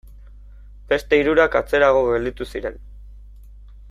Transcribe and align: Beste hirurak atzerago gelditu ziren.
Beste 0.93 1.19
hirurak 1.19 1.57
atzerago 1.61 2.01
gelditu 2.09 2.49
ziren. 2.55 2.81